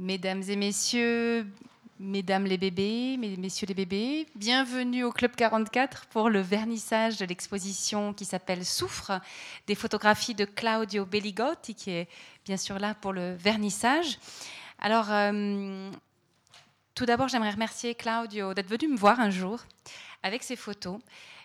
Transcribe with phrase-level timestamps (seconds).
[0.00, 1.44] Mesdames et messieurs,
[1.98, 8.14] mesdames les bébés, messieurs les bébés, bienvenue au Club 44 pour le vernissage de l'exposition
[8.14, 9.20] qui s'appelle Souffre,
[9.66, 12.08] des photographies de Claudio Belligotti, qui est
[12.44, 14.20] bien sûr là pour le vernissage.
[14.78, 15.90] Alors, euh,
[16.94, 19.58] tout d'abord, j'aimerais remercier Claudio d'être venu me voir un jour
[20.22, 21.00] avec ses photos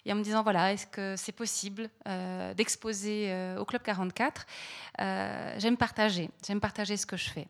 [0.06, 4.46] et en me disant voilà, est-ce que c'est possible euh, d'exposer euh, au Club 44
[5.00, 7.48] euh, J'aime partager, j'aime partager ce que je fais.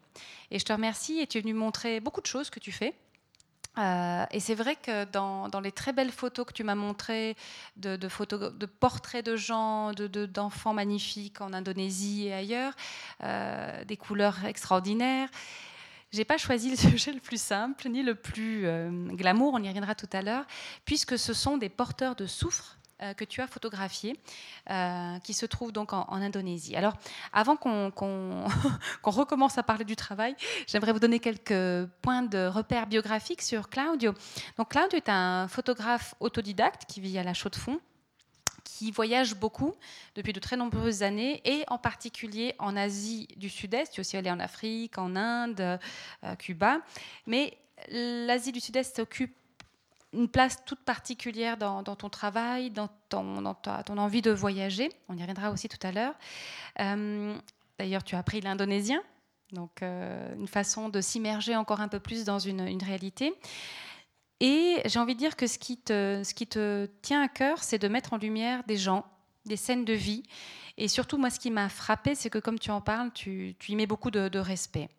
[0.51, 2.93] Et je te remercie et tu es venu montrer beaucoup de choses que tu fais.
[3.77, 7.35] et c'est vrai que dans, les très belles photos que tu m'as montrées,
[7.75, 12.73] de, photos, de portraits de gens, d'enfants de, magnifiques en Indonésie et ailleurs,
[13.87, 15.29] des couleurs extraordinaires,
[16.13, 19.67] j'ai pas choisi le sujet le plus simple ni le plus euh, glamour, on y
[19.67, 20.45] reviendra tout à l'heure,
[20.85, 24.19] puisque ce sont des porteurs de soufre euh, que tu as photographiés,
[24.69, 26.75] euh, qui se trouvent donc en, Indonésie.
[26.75, 26.93] Alors,
[27.33, 27.91] avant qu'on
[29.03, 30.35] recommence à parler du travail,
[30.67, 34.13] j'aimerais vous donner quelques points de repère biographiques sur Claudio.
[34.57, 37.79] Donc, Claudio est un photographe autodidacte qui vit à la Chaux-de-Fonds
[38.73, 39.75] qui voyage beaucoup
[40.15, 43.93] depuis de très nombreuses années, et en particulier en Asie du Sud-Est.
[43.93, 45.79] Tu es aussi allé en Afrique, en Inde,
[46.23, 46.81] euh, Cuba.
[47.27, 47.55] Mais
[47.89, 49.35] l'Asie du Sud-Est occupe
[50.11, 54.89] une place toute particulière dans, ton travail, dans, ton, envie de voyager.
[55.07, 56.15] On y reviendra aussi tout à l'heure.
[56.79, 57.35] Euh,
[57.77, 59.03] d'ailleurs, tu as appris l'indonésien,
[59.51, 63.33] donc euh, une façon de s'immerger encore un peu plus dans une réalité.
[64.45, 67.63] Et j'ai envie de dire que ce qui te, ce qui te tient à cœur,
[67.63, 69.05] c'est de mettre en lumière des gens,
[69.45, 70.23] des scènes de vie.
[70.77, 73.71] Et surtout, moi, ce qui m'a frappé, c'est que comme tu en parles, tu, tu
[73.71, 74.89] y mets beaucoup de, respect.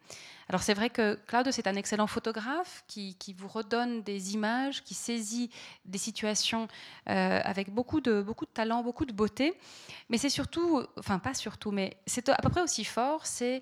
[0.48, 4.82] Alors c'est vrai que Claude, c'est un excellent photographe qui, qui, vous redonne des images,
[4.82, 5.50] qui saisit
[5.84, 6.66] des situations
[7.10, 9.52] euh, avec beaucoup de, beaucoup de talent, beaucoup de beauté.
[10.08, 13.60] Mais c'est surtout, enfin pas surtout, mais c'est à peu près aussi fort, c'est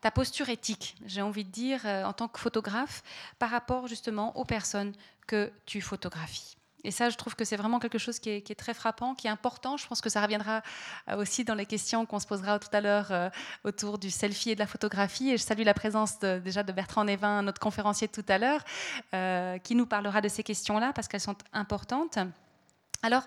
[0.00, 3.02] ta posture éthique, j'ai envie de dire, euh, en tant que photographe,
[3.38, 4.92] par rapport justement aux personnes
[5.26, 6.56] que tu photographies.
[6.84, 9.30] Et ça, je trouve que c'est vraiment quelque chose qui est, très frappant, qui est
[9.30, 9.76] important.
[9.76, 10.62] Je pense que ça reviendra
[11.08, 13.28] euh, aussi dans les questions qu'on se posera tout à l'heure euh,
[13.64, 15.30] autour du selfie et de la photographie.
[15.30, 18.62] Et je salue la présence déjà de Bertrand Névin, notre conférencier tout à l'heure,
[19.62, 22.18] qui nous parlera de ces questions-là parce qu'elles sont importantes.
[23.02, 23.22] Alors,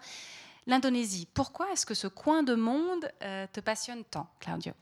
[0.65, 4.73] l'Indonésie, pourquoi est-ce que ce coin de monde te passionne tant, Claudio?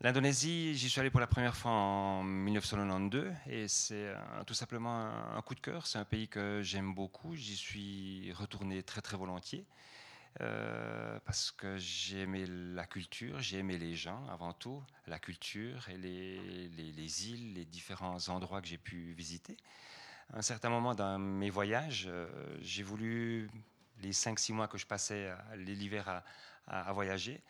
[0.00, 4.14] L'Indonésie, j'y suis allé pour la première fois en 1992 et c'est
[4.46, 5.88] tout simplement un, coup de cœur.
[5.88, 7.34] C'est un pays que j'aime beaucoup.
[7.34, 9.66] J'y suis retourné très très volontiers
[10.40, 15.88] euh, parce que j'ai aimé la culture, j'ai aimé les gens avant tout, la culture
[15.88, 19.56] et les, les, îles, les différents endroits que j'ai pu visiter.
[20.32, 22.28] À un certain moment dans mes voyages, euh,
[22.60, 23.50] j'ai voulu,
[24.00, 26.22] les 5-6 mois que je passais l'hiver à,
[26.68, 27.42] à, à voyager,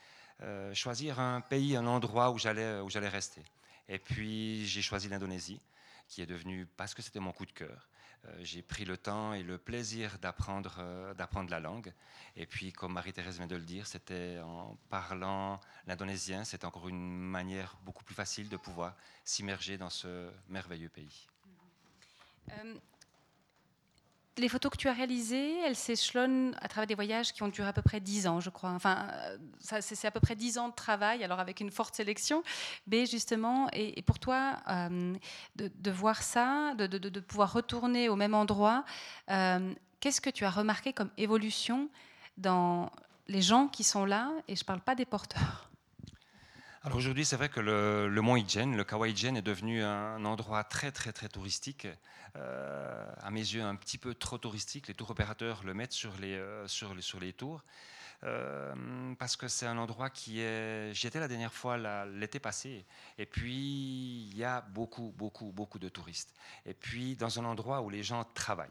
[0.43, 3.43] euh, choisir un pays, un endroit où j'allais, où j'allais rester.
[3.89, 5.61] Et puis j'ai choisi l'Indonésie,
[6.09, 7.89] qui est devenue, parce que c'était mon coup de cœur,
[8.27, 11.93] euh, j'ai pris le temps et le plaisir d'apprendre, euh, d'apprendre la langue.
[12.37, 17.19] Et puis, comme Marie-Thérèse vient de le dire, c'était en parlant l'indonésien, c'est encore une
[17.19, 21.27] manière beaucoup plus facile de pouvoir s'immerger dans ce merveilleux pays
[24.39, 27.69] les photos que tu as réalisées, elles s'échelonnent à travers des voyages qui ont duré
[27.69, 28.71] à peu près 10 ans, je crois.
[28.71, 29.09] Enfin,
[29.61, 32.43] c'est à peu près 10 ans de travail, alors avec une forte sélection.
[32.87, 35.15] Mais justement, et, pour toi, euh,
[35.57, 38.85] de, voir ça, de, pouvoir retourner au même endroit,
[39.31, 41.89] euh, qu'est-ce que tu as remarqué comme évolution
[42.37, 42.91] dans
[43.27, 44.31] les gens qui sont là?
[44.49, 45.68] Et je ne parle pas des porteurs.
[46.95, 50.65] Aujourd'hui, c'est vrai que le, le mont Ijen, le Kawa Ijen, est devenu un endroit
[50.65, 51.87] très très très touristique.
[52.37, 54.89] Euh, à mes yeux, un petit peu trop touristique.
[54.89, 57.65] Les tours opérateurs le mettent sur les, euh, sur les, sur les tours.
[58.25, 60.93] Euh, parce que c'est un endroit qui est.
[60.93, 62.85] J'y étais la dernière fois l'été passé,
[63.17, 66.35] et puis il y a beaucoup, beaucoup, beaucoup de touristes.
[66.67, 68.69] Et puis dans un endroit où les gens travaillent.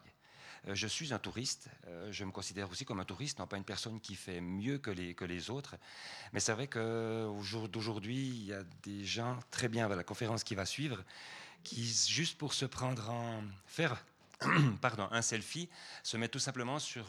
[0.67, 3.57] Euh, je suis un touriste, euh, je me considère aussi comme un touriste, non pas
[3.57, 5.75] une personne qui fait mieux que les, autres.
[6.33, 10.43] Mais c'est vrai qu'au jour d'aujourd'hui, il y a des gens, très bien, la conférence
[10.43, 11.03] qui va suivre,
[11.63, 13.43] qui, juste pour se prendre en.
[13.65, 14.03] faire
[14.81, 15.67] pardon, un selfie,
[16.03, 17.05] se mettent tout simplement sur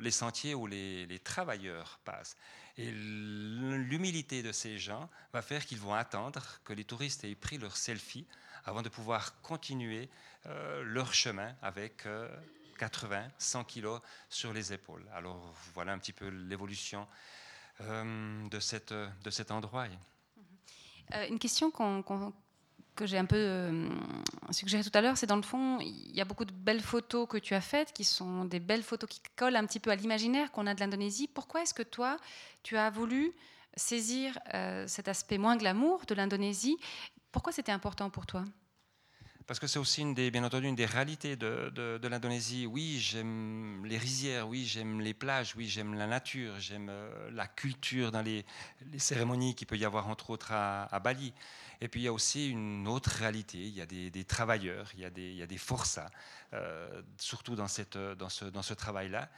[0.00, 2.36] les sentiers où les, les travailleurs passent.
[2.76, 7.58] Et l'humilité de ces gens va faire qu'ils vont attendre que les touristes aient pris
[7.58, 8.24] leur selfie
[8.64, 10.08] avant de pouvoir continuer
[10.46, 12.06] euh, leur chemin avec
[12.78, 15.04] 80, 100 kilos sur les épaules.
[15.12, 17.06] Alors voilà un petit peu l'évolution
[17.80, 19.86] euh, de, cette, de cet endroit.
[21.14, 23.88] Euh, une question que j'ai un peu euh,
[24.50, 27.28] suggérée tout à l'heure, c'est dans le fond, il y a beaucoup de belles photos
[27.28, 29.96] que tu as faites, qui sont des belles photos qui collent un petit peu à
[29.96, 31.28] l'imaginaire qu'on a de l'Indonésie.
[31.28, 32.16] Pourquoi est-ce que toi,
[32.62, 33.32] tu as voulu
[33.76, 34.36] saisir
[34.86, 36.76] cet aspect moins glamour de l'Indonésie?
[37.30, 38.44] Pourquoi c'était important pour toi?
[39.48, 42.66] Parce que c'est aussi une des, bien entendu une des réalités de, l'Indonésie.
[42.66, 47.46] Oui, j'aime les rizières, oui, j'aime les plages, oui, j'aime la nature, j'aime euh, la
[47.46, 48.44] culture dans les,
[48.98, 51.32] cérémonies qu'il peut y avoir entre autres à, Bali.
[51.80, 55.00] Et puis il y a aussi une autre réalité, il y a des, travailleurs, il
[55.00, 56.10] y a des, forçats,
[56.52, 59.30] euh, surtout dans, cette, dans ce, dans ce travail-là.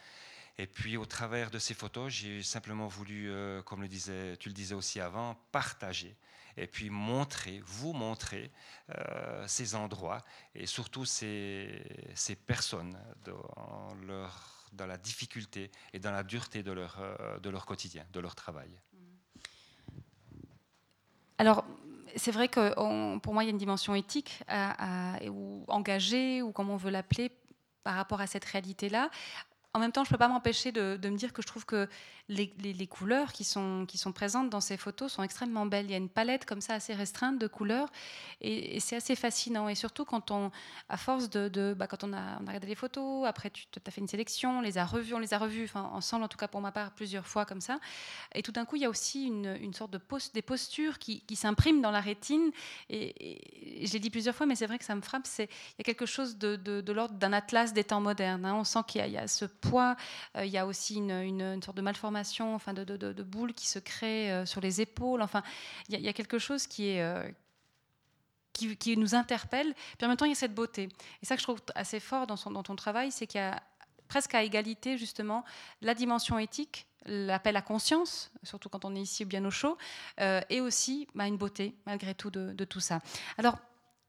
[0.59, 4.49] Et puis au travers de ces photos, j'ai simplement voulu, euh, comme le disais, tu
[4.49, 6.17] le disais aussi avant, partager
[6.61, 8.51] et puis montrer, vous montrer
[8.91, 10.23] euh, ces endroits
[10.55, 11.83] et surtout ces,
[12.15, 17.49] ces personnes dans, leur, dans, la difficulté et dans la dureté de leur, euh, de
[17.49, 18.71] leur quotidien, de leur travail.
[21.39, 21.65] Alors,
[22.17, 22.75] c'est vrai que
[23.21, 24.43] pour moi, il y a une dimension éthique
[25.27, 27.33] ou engagée, ou comme on veut l'appeler,
[27.83, 29.11] par rapport à cette réalité-là.
[29.73, 31.89] En même temps, je ne peux pas m'empêcher de, me dire que je trouve que
[32.29, 35.87] les, couleurs qui sont, présentes dans ces photos sont extrêmement belles.
[35.87, 37.89] Il y a une palette comme ça assez restreinte de couleurs
[38.41, 39.69] et, c'est assez fascinant.
[39.69, 40.51] Et surtout quand on,
[40.89, 44.09] à force de, bah, quand on a, regardé les photos, après tu as fait une
[44.09, 46.73] sélection, on les a revues, on les a revues, ensemble en tout cas pour ma
[46.73, 47.79] part plusieurs fois comme ça.
[48.35, 51.21] Et tout d'un coup, il y a aussi une, sorte de post, des postures qui,
[51.21, 52.51] qui s'impriment dans la rétine.
[52.89, 55.27] Et, je l'ai dit plusieurs fois, mais c'est vrai que ça me frappe.
[55.39, 58.45] Il y a quelque chose de, l'ordre d'un atlas des temps modernes.
[58.45, 58.55] Hein.
[58.55, 59.97] On sent qu'il y, a ce poids.
[60.37, 64.33] Euh, il y a aussi une, sorte de malformation enfin de, boules qui se créent
[64.33, 65.23] euh, sur les épaules.
[65.23, 65.43] Enfin,
[65.89, 67.29] il y, a quelque chose qui est euh,
[68.53, 69.75] qui, nous interpelle.
[69.97, 70.89] Puis en même temps, il y a cette beauté.
[71.23, 73.63] Et ça que je trouve assez fort dans, son, ton travail, c'est qu'il y a
[74.09, 75.45] presque à égalité justement
[75.83, 79.79] la dimension éthique, l'appel à conscience, surtout quand on est ici bien au chaud,
[80.19, 82.99] et aussi bah, une beauté malgré tout de, tout ça.
[83.39, 83.59] Alors,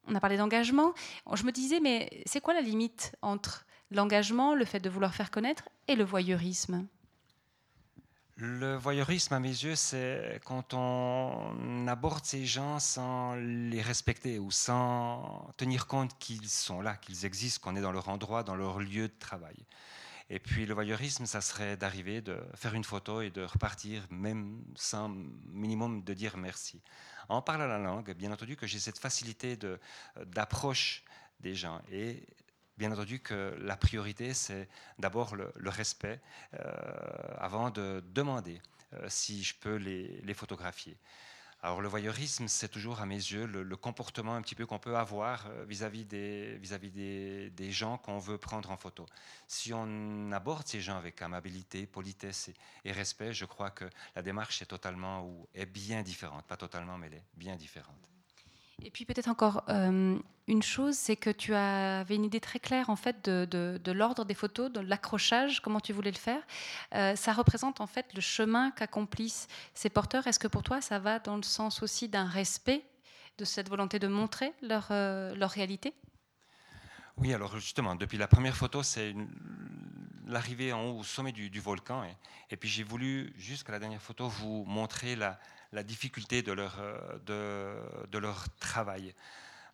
[0.08, 0.94] on a parlé d'engagement.
[1.32, 5.32] Je me disais, mais c'est quoi la limite entre l'engagement, le fait de vouloir faire
[5.32, 6.88] connaître, et le voyeurisme
[8.44, 14.50] le voyeurisme, à mes yeux, c'est quand on aborde ces gens sans les respecter ou
[14.50, 18.80] sans tenir compte qu'ils sont là, qu'ils existent, qu'on est dans leur endroit, dans leur
[18.80, 19.56] lieu de travail.
[20.32, 24.64] Et puis le voyeurisme, ça serait d'arriver, de faire une photo et de repartir, même
[24.74, 25.10] sans
[25.46, 26.82] minimum de dire merci.
[27.30, 29.56] En parlant la langue, bien entendu que j'ai cette facilité
[30.26, 31.04] d'approche
[31.42, 31.80] des gens.
[31.92, 32.26] Et
[32.82, 34.68] bien entendu que la priorité, c'est
[34.98, 36.20] d'abord le, respect
[36.56, 36.60] euh,
[37.38, 38.60] avant de demander
[38.94, 40.98] euh, si je peux les, photographier.
[41.62, 44.98] Alors le voyeurisme, c'est toujours à mes yeux le, comportement un petit peu qu'on peut
[44.98, 49.06] avoir euh, vis-à-vis des, vis -vis des, gens qu'on veut prendre en photo.
[49.48, 52.50] Si on aborde ces gens avec amabilité, politesse
[52.84, 53.86] et, respect, je crois que
[54.16, 56.48] la démarche est totalement ou est bien différente.
[56.48, 58.11] Pas totalement, mais elle est bien différente.
[58.84, 60.18] Et puis peut-être encore euh,
[60.48, 64.34] une chose, c'est que tu avais une idée très claire en fait de, l'ordre des
[64.34, 66.42] photos, de l'accrochage, comment tu voulais le faire.
[66.96, 70.26] Euh, ça représente en fait le chemin qu'accomplissent ces porteurs.
[70.28, 72.84] Est-ce que pour toi ça va dans le sens aussi d'un respect
[73.38, 75.94] de cette volonté de montrer leur, euh, leur réalité?
[77.18, 79.14] Oui, alors justement, depuis la première photo, c'est
[80.26, 82.04] l'arrivée en haut au sommet du, volcan.
[82.04, 82.16] Et,
[82.52, 85.40] et puis j'ai voulu, jusqu'à la dernière photo, vous montrer la,
[85.72, 89.14] la difficulté de leur, euh, de, leur travail.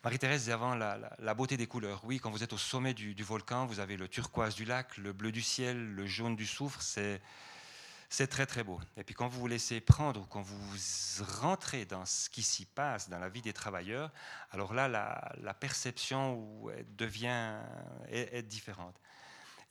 [0.03, 2.01] Marie-Thérèse disait avant la, beauté des couleurs.
[2.05, 5.11] Oui, quand vous êtes au sommet du, volcan, vous avez le turquoise du lac, le
[5.11, 6.81] bleu du ciel, le jaune du soufre.
[6.81, 7.19] C'est,
[8.09, 8.79] c'est très très beau.
[8.95, 10.77] Et puis quand vous vous laissez prendre, quand vous
[11.41, 14.11] rentrez dans ce qui s'y passe, dans la vie des travailleurs,
[14.51, 16.63] alors là, la, perception
[16.95, 17.57] devient
[18.09, 18.95] est différente.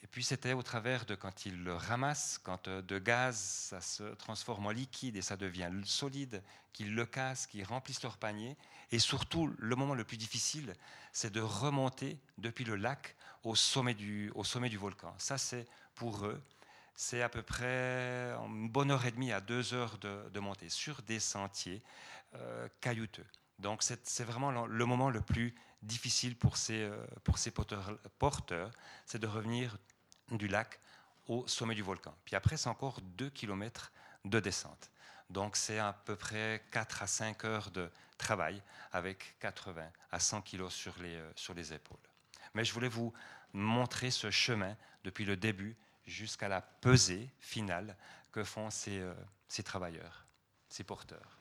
[0.03, 3.81] Et puis c'était au travers de quand ils le ramassent, quand euh, de gaz, ça
[3.81, 8.57] se transforme en liquide et ça devient solide, qu'ils le cassent, qu'ils remplissent leur panier.
[8.93, 10.75] Et surtout, le moment le plus difficile,
[11.13, 15.15] c'est de remonter depuis le lac au sommet du, au sommet du volcan.
[15.19, 16.43] Ça, c'est pour eux,
[16.95, 21.03] c'est à peu près une bonne heure et demie à deux heures de, montée sur
[21.03, 21.83] des sentiers
[22.35, 23.27] euh, caillouteux.
[23.59, 25.55] Donc c'est vraiment le moment le plus
[25.87, 28.71] difficile pour ces, euh, pour ces porteurs,
[29.07, 29.79] c'est de revenir
[30.31, 30.81] du lac
[31.29, 32.15] au sommet du volcan.
[32.25, 33.93] Puis après, c'est encore 2 km
[34.25, 34.91] de descente.
[35.31, 38.63] Donc c'est à peu près 4 à 5 heures de travail
[38.93, 41.97] avec 80 à 100 kg sur les, euh, sur les épaules.
[42.55, 43.13] Mais je voulais vous
[43.53, 45.77] montrer ce chemin depuis le début
[46.07, 47.97] jusqu'à la pesée finale
[48.31, 49.15] que font ces, euh,
[49.49, 50.27] ces travailleurs,
[50.69, 51.36] ces porteurs.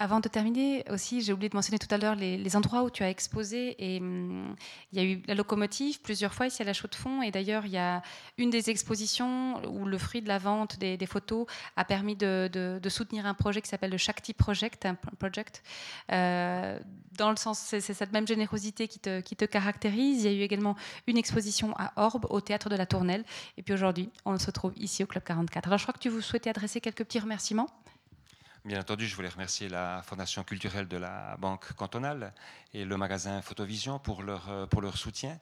[0.00, 3.02] Avant de terminer aussi, j'ai oublié de mentionner tout à l'heure les, endroits où tu
[3.02, 3.74] as exposé.
[3.78, 4.54] Et hum,
[4.92, 7.20] il y a eu la locomotive plusieurs fois ici à la Chaux de Fonds.
[7.20, 8.02] Et d'ailleurs, il y a
[8.38, 13.26] une des expositions où le fruit de la vente des, photos a permis de, soutenir
[13.26, 14.86] un projet qui s'appelle le Shakti Project.
[15.18, 15.64] project.
[16.12, 16.78] Euh,
[17.16, 20.22] dans le sens, c'est cette même générosité qui te, qui te caractérise.
[20.22, 20.76] Il y a eu également
[21.08, 23.24] une exposition à Orbe, au théâtre de la Tournelle.
[23.56, 25.66] Et puis aujourd'hui, on se trouve ici au Club 44.
[25.66, 27.68] Alors je crois que tu vous souhaitais adresser quelques petits remerciements.
[28.68, 32.34] Bien entendu, je voulais remercier la Fondation culturelle de la Banque cantonale
[32.74, 35.40] et le magasin Photovision pour leur, euh, pour leur soutien.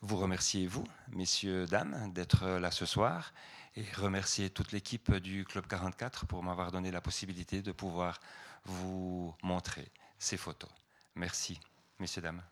[0.00, 3.34] Vous remerciez, vous, messieurs, dames, d'être là ce soir
[3.76, 8.18] et remercier toute l'équipe du Club 44 pour m'avoir donné la possibilité de pouvoir
[8.64, 10.70] vous montrer ces photos.
[11.14, 11.60] Merci,
[11.98, 12.42] messieurs, dames.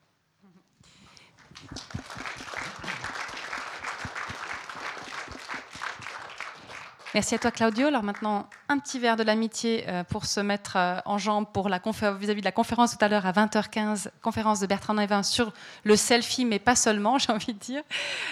[7.15, 7.89] Merci à toi Claudio.
[7.89, 11.69] Alors maintenant, un petit verre de l'amitié euh, pour se mettre euh, en jambe pour
[11.69, 15.53] la vis-à-vis de la conférence tout à l'heure à 20h15, conférence de Bertrand Nevin sur
[15.83, 17.83] le selfie, mais pas seulement, j'ai envie de dire.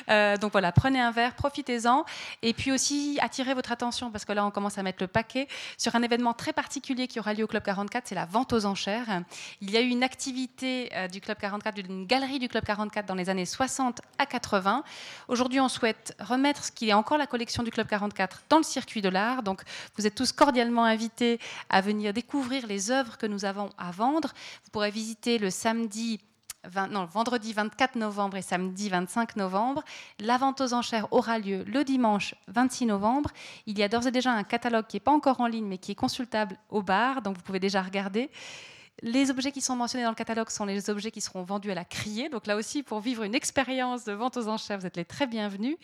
[0.09, 2.04] Euh, donc voilà, prenez un verre, profitez-en.
[2.42, 5.49] Et puis aussi, attirez votre attention, parce que là, on commence à mettre le paquet,
[5.76, 8.64] sur un événement très particulier qui aura lieu au Club 44, c'est la vente aux
[8.64, 9.23] enchères.
[9.61, 13.16] Il y a eu une activité du Club 44, d'une galerie du Club 44 dans
[13.16, 14.85] les années 60 à 80.
[15.26, 18.62] Aujourd'hui, on souhaite remettre ce qui est encore la collection du Club 44 dans le
[18.62, 19.42] circuit de l'art.
[19.42, 19.62] Donc,
[19.97, 24.32] vous êtes tous cordialement invités à venir découvrir les œuvres que nous avons à vendre.
[24.64, 26.20] Vous pourrez visiter le samedi
[26.90, 29.82] non, vendredi 24 novembre et samedi 25 novembre.
[30.18, 33.30] La vente aux enchères aura lieu le dimanche 26 novembre.
[33.66, 35.78] Il y a d'ores et déjà un catalogue qui n'est pas encore en ligne, mais
[35.78, 38.30] qui est consultable au bar, donc vous pouvez déjà regarder.
[39.02, 41.75] Les objets qui sont mentionnés dans le catalogue sont les objets qui seront vendus à
[41.76, 42.28] la criée.
[42.28, 45.28] Donc là aussi, pour vivre une expérience de vente aux enchères, vous êtes les très
[45.28, 45.76] bienvenus.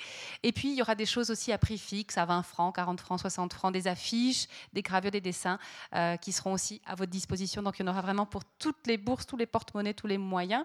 [0.42, 3.00] Et puis, il y aura des choses aussi à prix fixe, à 20 francs, 40
[3.00, 5.60] francs, 60 francs, des affiches, des gravures, des dessins
[5.94, 7.62] euh, qui seront aussi à votre disposition.
[7.62, 10.18] Donc, il y en aura vraiment pour toutes les bourses, tous les porte-monnaies, tous les
[10.18, 10.64] moyens.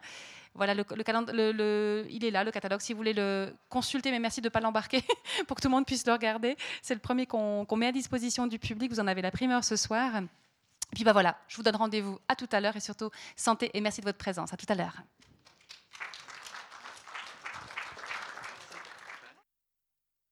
[0.55, 4.49] Voilà, il est là, le catalogue, si vous voulez le consulter, mais merci de ne
[4.49, 5.03] pas l'embarquer
[5.47, 6.57] pour que tout le monde puisse le regarder.
[6.81, 8.91] C'est le premier qu'on met à disposition du public.
[8.91, 10.23] Vous en avez la primeur ce soir.
[10.93, 13.81] Puis bah voilà, je vous donne rendez-vous à tout à l'heure et surtout santé et
[13.81, 14.53] merci de votre présence.
[14.53, 15.03] À tout à l'heure.